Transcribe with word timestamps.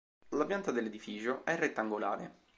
La 0.29 0.45
pianta 0.47 0.71
dell'edificio 0.71 1.45
è 1.45 1.55
rettangolare. 1.55 2.33